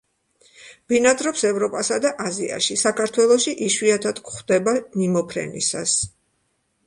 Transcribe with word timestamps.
ბინადრობს 0.91 1.43
ევროპასა 1.49 1.99
და 2.05 2.11
აზიაში; 2.29 2.77
საქართველოში 2.85 3.55
იშვიათად 3.67 4.21
გვხვდება 4.29 4.75
მიმოფრენისას. 5.03 5.97